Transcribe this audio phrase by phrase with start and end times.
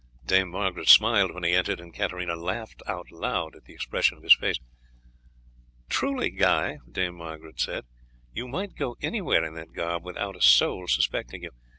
[0.25, 4.33] Dame Margaret smiled when he entered, and Katarina laughed aloud at the expression of his
[4.33, 4.57] face.
[5.89, 7.85] "Truly, Guy," the former said,
[8.33, 11.51] "you might go anywhere in that garb without a soul suspecting you.